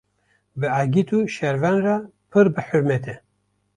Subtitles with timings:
[0.59, 1.95] ji egît û şervan re
[2.31, 3.15] pir bi hurrmet e.